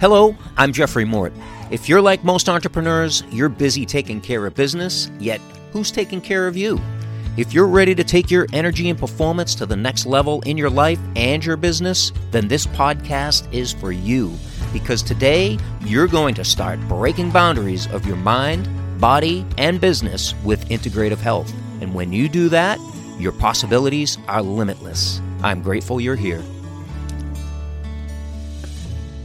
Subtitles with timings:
[0.00, 1.32] Hello, I'm Jeffrey Mort.
[1.72, 5.40] If you're like most entrepreneurs, you're busy taking care of business, yet
[5.72, 6.80] who's taking care of you?
[7.36, 10.70] If you're ready to take your energy and performance to the next level in your
[10.70, 14.32] life and your business, then this podcast is for you.
[14.72, 18.68] Because today, you're going to start breaking boundaries of your mind,
[19.00, 21.52] body, and business with integrative health.
[21.80, 22.78] And when you do that,
[23.18, 25.20] your possibilities are limitless.
[25.42, 26.44] I'm grateful you're here.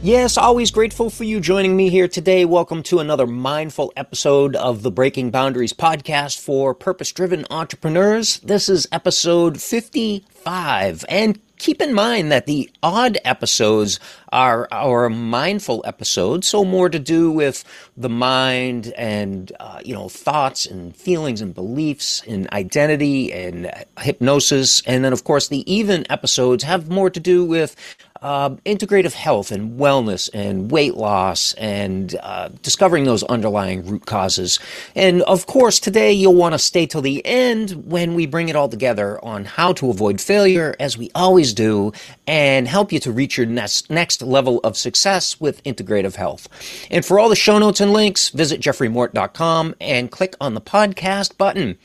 [0.04, 2.44] Yes, always grateful for you joining me here today.
[2.44, 8.38] Welcome to another mindful episode of the Breaking Boundaries podcast for purpose driven entrepreneurs.
[8.40, 11.06] This is episode 55.
[11.08, 13.98] And keep in mind that the odd episodes
[14.30, 17.64] are our mindful episodes, so more to do with
[17.96, 24.82] the mind and, uh, you know, thoughts and feelings and beliefs and identity and hypnosis.
[24.82, 27.74] And then, of course, the even episodes have more to do with
[28.24, 34.58] uh, integrative health and wellness and weight loss and uh, discovering those underlying root causes.
[34.94, 38.56] And of course, today you'll want to stay till the end when we bring it
[38.56, 41.92] all together on how to avoid failure, as we always do,
[42.26, 46.48] and help you to reach your next, next level of success with integrative health.
[46.90, 51.36] And for all the show notes and links, visit jeffreymort.com and click on the podcast
[51.36, 51.76] button.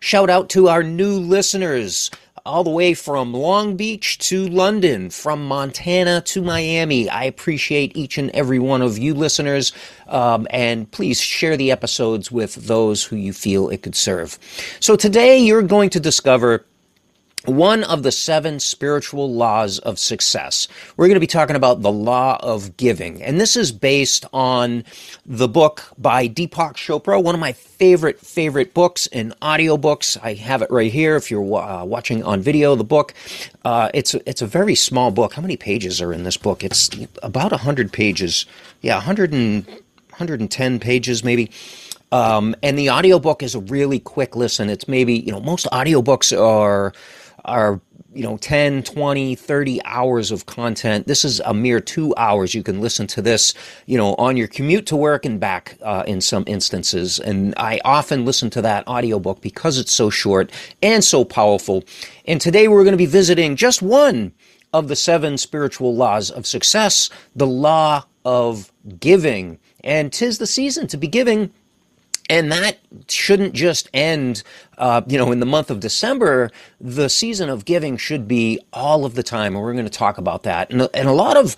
[0.00, 2.10] Shout out to our new listeners
[2.46, 7.10] all the way from Long Beach to London, from Montana to Miami.
[7.10, 9.72] I appreciate each and every one of you listeners,
[10.06, 14.38] um, and please share the episodes with those who you feel it could serve.
[14.80, 16.64] So today you're going to discover
[17.46, 20.68] one of the seven spiritual laws of success.
[20.96, 23.22] We're going to be talking about the law of giving.
[23.22, 24.84] And this is based on
[25.24, 30.18] the book by Deepak Chopra, one of my favorite, favorite books and audiobooks.
[30.22, 33.14] I have it right here if you're uh, watching on video, the book.
[33.64, 35.34] Uh, it's, it's a very small book.
[35.34, 36.64] How many pages are in this book?
[36.64, 36.90] It's
[37.22, 38.46] about 100 pages.
[38.80, 39.66] Yeah, 100 and,
[40.16, 41.50] 110 pages maybe.
[42.12, 44.70] Um, and the audiobook is a really quick listen.
[44.70, 46.92] It's maybe, you know, most audiobooks are
[47.46, 47.80] are
[48.12, 51.06] you know 10 20 30 hours of content.
[51.06, 52.54] This is a mere two hours.
[52.54, 53.54] You can listen to this
[53.86, 57.18] you know on your commute to work and back uh, in some instances.
[57.18, 60.50] And i often listen to that audiobook because it's so short
[60.82, 61.84] and so powerful.
[62.26, 64.32] And today we're going to be visiting just one
[64.72, 69.58] of the seven spiritual laws of success the law of giving.
[69.84, 71.52] And tis the season to be giving
[72.28, 72.78] and that
[73.08, 74.42] shouldn't just end,
[74.78, 76.50] uh, you know, in the month of December.
[76.80, 80.18] The season of giving should be all of the time, and we're going to talk
[80.18, 80.70] about that.
[80.70, 81.56] And, and a lot of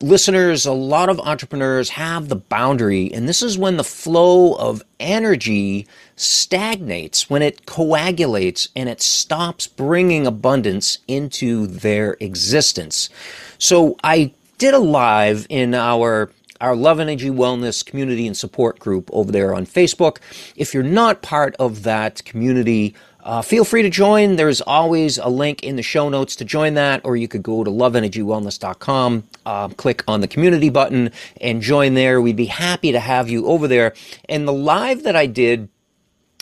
[0.00, 4.82] listeners, a lot of entrepreneurs have the boundary, and this is when the flow of
[4.98, 5.86] energy
[6.16, 13.10] stagnates, when it coagulates, and it stops bringing abundance into their existence.
[13.58, 16.30] So I did a live in our
[16.62, 20.18] our Love Energy Wellness community and support group over there on Facebook.
[20.56, 24.36] If you're not part of that community, uh, feel free to join.
[24.36, 27.64] There's always a link in the show notes to join that, or you could go
[27.64, 32.20] to loveenergywellness.com, uh, click on the community button, and join there.
[32.20, 33.94] We'd be happy to have you over there.
[34.28, 35.68] And the live that I did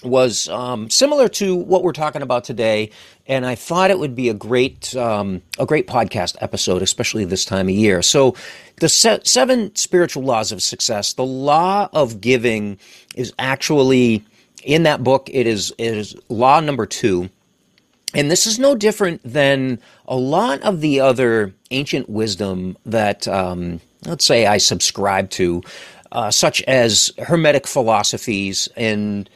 [0.02, 2.90] was um, similar to what we're talking about today,
[3.26, 7.44] and I thought it would be a great um, a great podcast episode, especially this
[7.44, 8.02] time of year.
[8.02, 8.34] So,
[8.76, 11.12] the se- seven spiritual laws of success.
[11.12, 12.78] The law of giving
[13.14, 14.24] is actually
[14.64, 15.28] in that book.
[15.32, 17.30] It is it is law number two,
[18.14, 23.80] and this is no different than a lot of the other ancient wisdom that um,
[24.06, 25.62] let's say I subscribe to,
[26.12, 29.28] uh, such as Hermetic philosophies and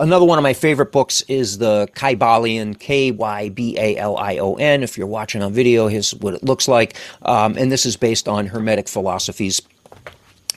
[0.00, 4.38] Another one of my favorite books is the Kybalion, K Y B A L I
[4.38, 4.82] O N.
[4.82, 6.96] If you're watching on video, here's what it looks like.
[7.22, 9.60] Um, and this is based on Hermetic philosophies.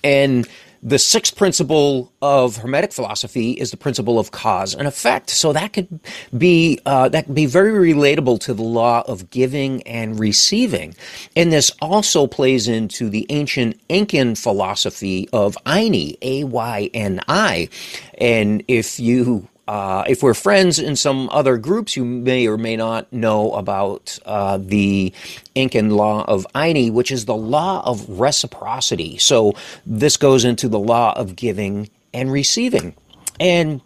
[0.04, 0.48] And
[0.84, 5.30] the sixth principle of Hermetic philosophy is the principle of cause and effect.
[5.30, 6.00] So that could
[6.38, 10.95] be uh, that could be very relatable to the law of giving and receiving.
[11.36, 17.69] And this also plays into the ancient Incan philosophy of Ayni, A Y N I.
[18.18, 22.75] And if you uh, if we're friends in some other groups, you may or may
[22.75, 25.13] not know about uh, the
[25.56, 29.18] Incan law of Ayni, which is the law of reciprocity.
[29.18, 32.95] So this goes into the law of giving and receiving.
[33.39, 33.79] And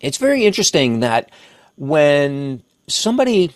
[0.00, 1.30] it's very interesting that
[1.78, 3.50] when somebody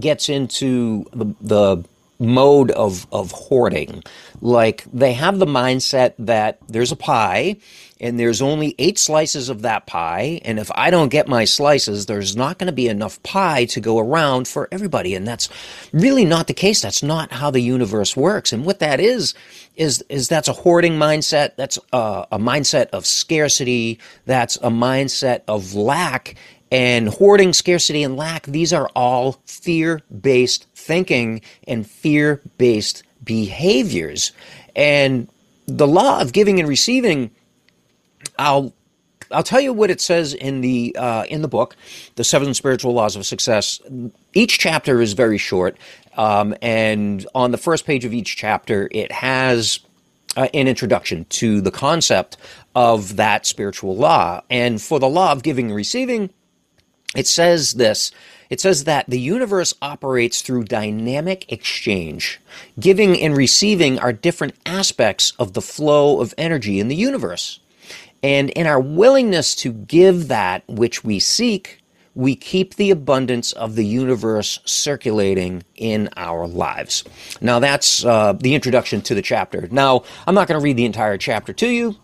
[0.00, 1.84] gets into the, the
[2.18, 4.02] mode of, of hoarding.
[4.40, 7.56] Like they have the mindset that there's a pie
[7.98, 10.40] and there's only eight slices of that pie.
[10.44, 13.80] And if I don't get my slices, there's not going to be enough pie to
[13.80, 15.14] go around for everybody.
[15.14, 15.48] And that's
[15.92, 16.82] really not the case.
[16.82, 18.52] That's not how the universe works.
[18.52, 19.34] And what that is,
[19.76, 21.56] is, is that's a hoarding mindset.
[21.56, 23.98] That's a, a mindset of scarcity.
[24.26, 26.34] That's a mindset of lack.
[26.70, 34.32] And hoarding, scarcity, and lack, these are all fear based thinking and fear based behaviors.
[34.74, 35.28] And
[35.66, 37.30] the law of giving and receiving,
[38.38, 38.72] I'll
[39.32, 41.76] I'll tell you what it says in the uh, in the book,
[42.14, 43.80] the Seven Spiritual Laws of Success.
[44.34, 45.76] Each chapter is very short,
[46.16, 49.80] um, and on the first page of each chapter, it has
[50.36, 52.36] uh, an introduction to the concept
[52.74, 54.42] of that spiritual law.
[54.50, 56.30] And for the law of giving and receiving,
[57.14, 58.12] it says this
[58.48, 62.40] it says that the universe operates through dynamic exchange.
[62.78, 67.60] Giving and receiving are different aspects of the flow of energy in the universe.
[68.22, 71.82] And in our willingness to give that which we seek,
[72.14, 77.04] we keep the abundance of the universe circulating in our lives.
[77.42, 79.68] Now, that's uh, the introduction to the chapter.
[79.70, 81.96] Now, I'm not going to read the entire chapter to you.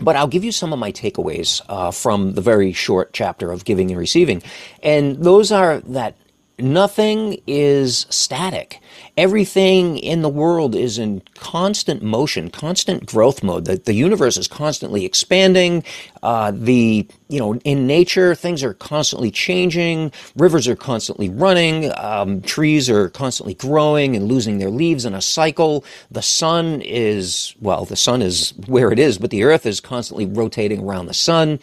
[0.00, 3.64] But I'll give you some of my takeaways uh, from the very short chapter of
[3.64, 4.42] giving and receiving.
[4.82, 6.14] And those are that
[6.58, 8.80] nothing is static.
[9.16, 13.66] Everything in the world is in constant motion, constant growth mode.
[13.66, 15.84] The, the universe is constantly expanding.
[16.22, 20.12] Uh, the you know in nature things are constantly changing.
[20.36, 21.92] Rivers are constantly running.
[21.98, 25.84] Um, trees are constantly growing and losing their leaves in a cycle.
[26.10, 30.26] The sun is well, the sun is where it is, but the earth is constantly
[30.26, 31.60] rotating around the sun.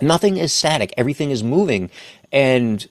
[0.00, 0.94] Nothing is static.
[0.96, 1.90] Everything is moving,
[2.32, 2.86] and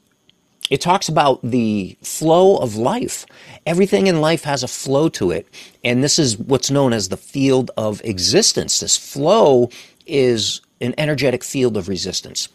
[0.70, 3.26] it talks about the flow of life.
[3.66, 5.48] Everything in life has a flow to it.
[5.84, 8.80] And this is what's known as the field of existence.
[8.80, 9.70] This flow
[10.06, 12.50] is an energetic field of resistance.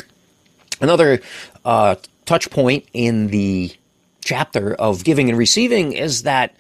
[0.81, 1.21] Another
[1.65, 1.97] uh,
[2.27, 3.73] touch point in the
[4.23, 6.55] chapter of giving and receiving is that,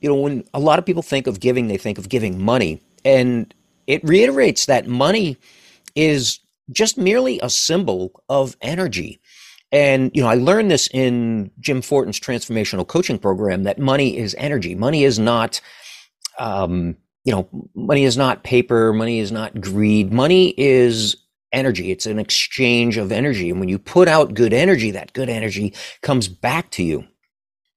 [0.00, 2.80] you know, when a lot of people think of giving, they think of giving money.
[3.04, 3.52] And
[3.86, 5.36] it reiterates that money
[5.94, 6.38] is
[6.70, 9.20] just merely a symbol of energy.
[9.72, 14.34] And, you know, I learned this in Jim Fortin's transformational coaching program that money is
[14.38, 14.74] energy.
[14.74, 15.60] Money is not,
[16.38, 18.92] um, you know, money is not paper.
[18.92, 20.12] Money is not greed.
[20.12, 21.16] Money is
[21.52, 21.90] energy.
[21.90, 23.50] It's an exchange of energy.
[23.50, 27.06] And when you put out good energy, that good energy comes back to you.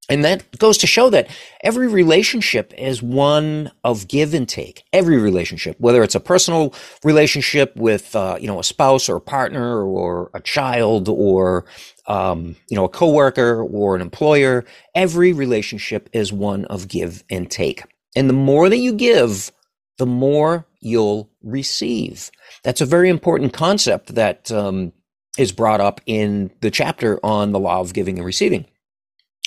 [0.08, 1.30] And that goes to show that
[1.64, 4.84] every relationship is one of give and take.
[4.94, 9.22] Every relationship, whether it's a personal relationship with, uh, you know, a spouse or a
[9.22, 11.66] partner or a child or,
[12.08, 14.64] um, you know, a coworker or an employer,
[14.94, 17.84] every relationship is one of give and take.
[18.16, 19.52] And the more that you give,
[19.98, 22.30] the more you'll receive.
[22.64, 24.94] That's a very important concept that um,
[25.38, 28.66] is brought up in the chapter on the law of giving and receiving.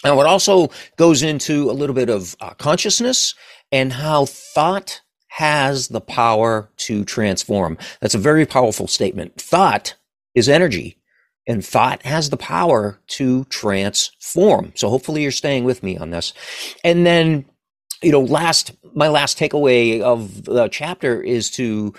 [0.04, 3.34] Now, it also goes into a little bit of uh, consciousness
[3.72, 7.76] and how thought has the power to transform.
[8.00, 9.40] That's a very powerful statement.
[9.40, 9.94] Thought
[10.34, 10.98] is energy,
[11.46, 14.72] and thought has the power to transform.
[14.74, 16.32] So, hopefully, you're staying with me on this.
[16.84, 17.44] And then,
[18.02, 21.92] you know, last my last takeaway of the chapter is to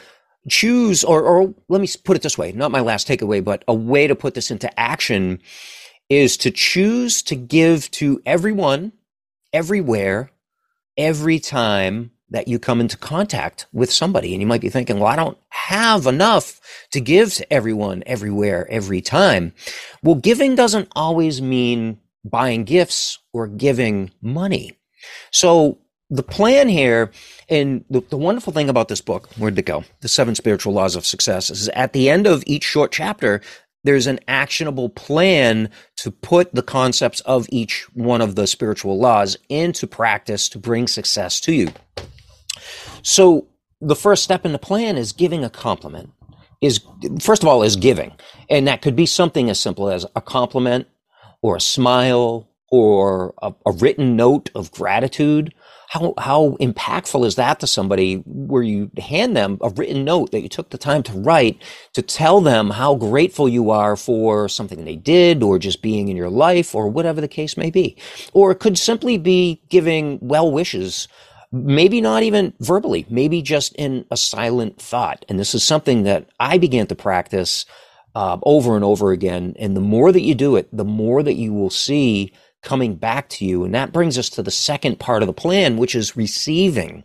[0.47, 3.73] choose, or, or let me put it this way: not my last takeaway, but a
[3.73, 5.39] way to put this into action
[6.09, 8.91] is to choose to give to everyone,
[9.53, 10.31] everywhere,
[10.97, 14.33] every time that you come into contact with somebody.
[14.33, 16.59] And you might be thinking, well, I don't have enough
[16.91, 19.53] to give to everyone, everywhere, every time.
[20.03, 24.77] Well, giving doesn't always mean buying gifts or giving money.
[25.31, 27.11] So the plan here,
[27.49, 29.83] and the, the wonderful thing about this book, where'd it go?
[30.01, 33.41] The Seven Spiritual Laws of Success, is at the end of each short chapter,
[33.83, 39.37] there's an actionable plan to put the concepts of each one of the spiritual laws
[39.47, 41.71] into practice to bring success to you.
[43.01, 43.47] So
[43.81, 46.11] the first step in the plan is giving a compliment.
[46.61, 46.81] Is
[47.21, 48.11] first of all is giving.
[48.49, 50.87] And that could be something as simple as a compliment
[51.41, 55.53] or a smile or a, a written note of gratitude
[55.89, 60.41] how how impactful is that to somebody where you hand them a written note that
[60.41, 61.59] you took the time to write
[61.93, 66.15] to tell them how grateful you are for something they did or just being in
[66.15, 67.97] your life or whatever the case may be?
[68.33, 71.07] Or it could simply be giving well wishes
[71.51, 75.25] maybe not even verbally maybe just in a silent thought.
[75.27, 77.65] And this is something that i began to practice
[78.13, 79.55] uh, over and over again.
[79.57, 82.31] And the more that you do it the more that you will see
[82.61, 83.63] coming back to you.
[83.63, 87.03] And that brings us to the second part of the plan, which is receiving,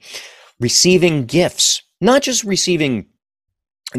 [0.60, 3.06] receiving gifts, not just receiving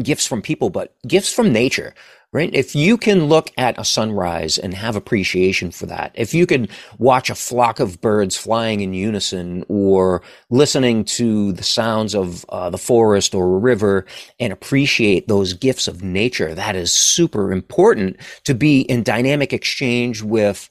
[0.02, 1.94] gifts from people, but gifts from nature
[2.36, 2.50] right?
[2.52, 6.68] If you can look at a sunrise and have appreciation for that, if you can
[6.98, 10.20] watch a flock of birds flying in unison or
[10.50, 14.04] listening to the sounds of uh, the forest or a river
[14.38, 20.20] and appreciate those gifts of nature, that is super important to be in dynamic exchange
[20.20, 20.68] with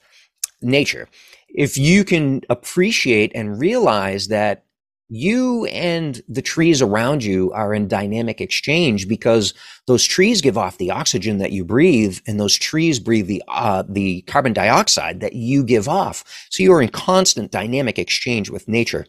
[0.62, 1.08] nature.
[1.48, 4.66] If you can appreciate and realize that
[5.08, 9.54] you and the trees around you are in dynamic exchange because
[9.86, 13.84] those trees give off the oxygen that you breathe and those trees breathe the uh,
[13.88, 19.06] the carbon dioxide that you give off so you're in constant dynamic exchange with nature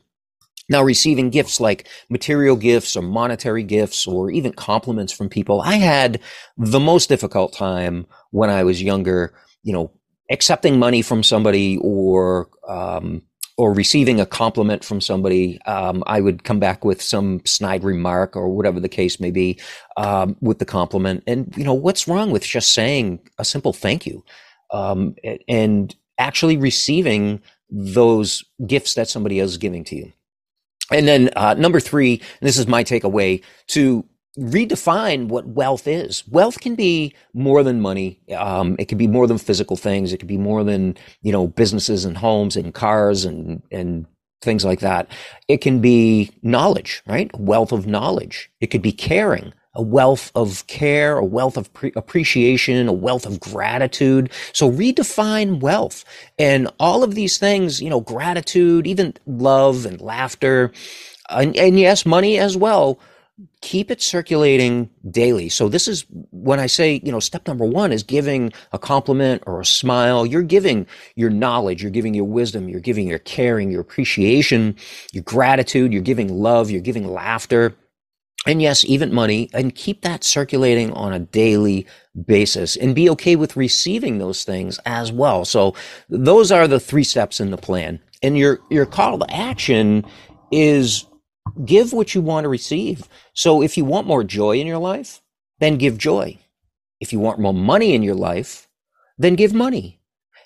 [0.70, 5.76] now receiving gifts like material gifts or monetary gifts or even compliments from people i
[5.78, 6.20] had
[6.58, 9.92] the most difficult time when i was younger you know
[10.30, 13.22] accepting money from somebody or um,
[13.58, 18.36] or receiving a compliment from somebody, um, I would come back with some snide remark
[18.36, 19.60] or whatever the case may be
[19.98, 21.24] um, with the compliment.
[21.26, 24.24] And you know, what's wrong with just saying a simple thank you
[24.72, 25.16] um,
[25.48, 30.14] and actually receiving those gifts that somebody else is giving to you?
[30.92, 34.06] And then uh, number three, and this is my takeaway: to
[34.40, 36.28] redefine what wealth is.
[36.30, 38.20] Wealth can be more than money.
[38.38, 40.14] Um, it can be more than physical things.
[40.14, 44.06] It can be more than you know businesses and homes and cars and and
[44.42, 45.10] things like that.
[45.48, 47.32] It can be knowledge, right?
[47.34, 48.50] A wealth of knowledge.
[48.62, 53.26] It could be caring, a wealth of care, a wealth of pre- appreciation, a wealth
[53.26, 54.32] of gratitude.
[54.54, 56.06] So redefine wealth
[56.40, 57.82] and all of these things.
[57.82, 60.72] You know, gratitude, even love and laughter,
[61.30, 63.00] and, and yes, money as well
[63.62, 65.50] keep it circulating daily.
[65.50, 69.44] So this is when I say, you know, step number one is giving a compliment
[69.46, 70.26] or a smile.
[70.26, 74.76] You're giving your knowledge, you're giving your wisdom, you're giving your caring, your appreciation,
[75.12, 77.76] your gratitude, you're giving love, you're giving laughter.
[78.48, 81.86] And yes, even money, and keep that circulating on a daily
[82.26, 85.46] basis and be okay with receiving those things as well.
[85.46, 85.76] So
[86.10, 88.00] those are the three steps in the plan.
[88.24, 90.06] And your, your call to action
[90.52, 91.06] is
[91.66, 93.08] give what you want to receive.
[93.34, 95.22] So if you want more joy in your life,
[95.60, 96.38] then give joy.
[97.00, 98.68] If you want more money in your life,
[99.18, 100.00] then give money.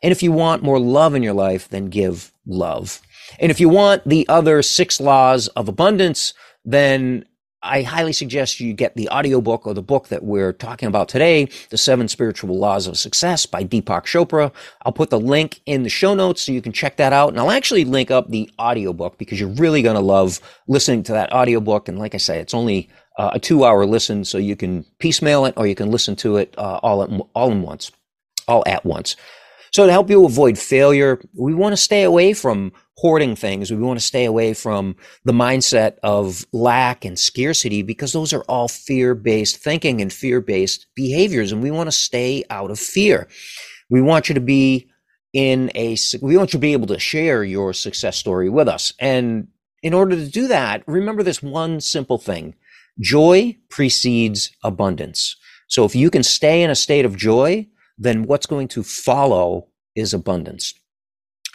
[0.03, 3.01] And if you want more love in your life, then give love.
[3.39, 6.33] And if you want the other six laws of abundance,
[6.65, 7.25] then
[7.63, 11.47] I highly suggest you get the audiobook or the book that we're talking about today,
[11.69, 14.51] The Seven Spiritual Laws of Success by Deepak Chopra.
[14.83, 17.29] I'll put the link in the show notes so you can check that out.
[17.29, 21.11] And I'll actually link up the audiobook because you're really going to love listening to
[21.13, 21.87] that audiobook.
[21.87, 25.45] And like I say, it's only uh, a two hour listen, so you can piecemeal
[25.45, 27.91] it or you can listen to it uh, all, at, all in once,
[28.47, 29.15] all at once.
[29.71, 33.71] So to help you avoid failure, we want to stay away from hoarding things.
[33.71, 38.43] We want to stay away from the mindset of lack and scarcity because those are
[38.43, 41.51] all fear based thinking and fear based behaviors.
[41.51, 43.29] And we want to stay out of fear.
[43.89, 44.89] We want you to be
[45.33, 48.91] in a, we want you to be able to share your success story with us.
[48.99, 49.47] And
[49.81, 52.55] in order to do that, remember this one simple thing.
[52.99, 55.37] Joy precedes abundance.
[55.69, 57.67] So if you can stay in a state of joy,
[58.01, 60.73] then what's going to follow is abundance.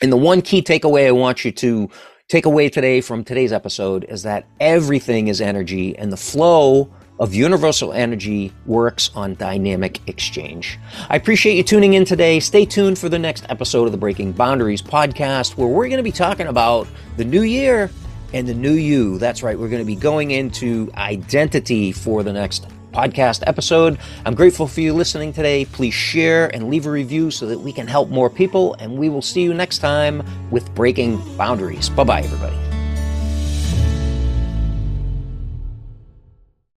[0.01, 1.91] And the one key takeaway I want you to
[2.29, 7.35] take away today from today's episode is that everything is energy and the flow of
[7.35, 10.79] universal energy works on dynamic exchange.
[11.09, 12.39] I appreciate you tuning in today.
[12.39, 16.05] Stay tuned for the next episode of the Breaking Boundaries podcast, where we're going to
[16.05, 16.87] be talking about
[17.17, 17.91] the new year
[18.35, 19.19] and the new you.
[19.19, 23.99] That's right, we're going to be going into identity for the next podcast episode.
[24.25, 25.67] I'm grateful for you listening today.
[25.67, 28.75] Please share and leave a review so that we can help more people.
[28.79, 31.91] And we will see you next time with Breaking Boundaries.
[31.91, 32.57] Bye bye, everybody.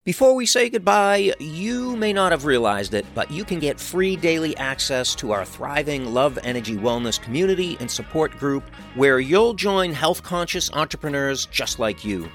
[0.09, 4.15] Before we say goodbye, you may not have realized it, but you can get free
[4.15, 8.63] daily access to our thriving Love Energy Wellness community and support group
[8.95, 12.27] where you'll join health conscious entrepreneurs just like you.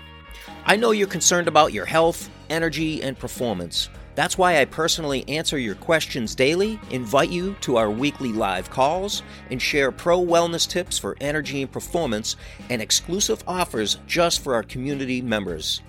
[0.66, 3.88] I know you're concerned about your health, energy, and performance.
[4.14, 9.22] That's why I personally answer your questions daily, invite you to our weekly live calls,
[9.50, 12.36] and share pro wellness tips for energy and performance
[12.70, 15.80] and exclusive offers just for our community members.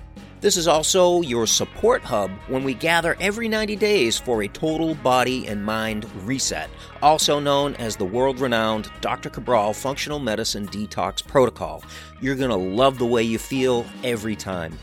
[0.42, 4.94] This is also your support hub when we gather every 90 days for a total
[4.96, 6.70] body and mind reset,
[7.02, 9.30] also known as the world renowned Dr.
[9.30, 11.84] Cabral Functional Medicine Detox Protocol.
[12.22, 14.78] You're going to love the way you feel every time.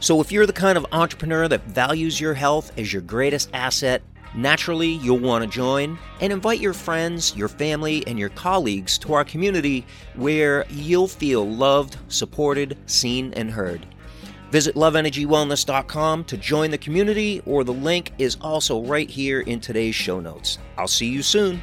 [0.00, 4.02] So, if you're the kind of entrepreneur that values your health as your greatest asset,
[4.34, 9.14] Naturally, you'll want to join and invite your friends, your family, and your colleagues to
[9.14, 13.86] our community where you'll feel loved, supported, seen, and heard.
[14.50, 19.94] Visit loveenergywellness.com to join the community, or the link is also right here in today's
[19.94, 20.58] show notes.
[20.76, 21.60] I'll see you soon.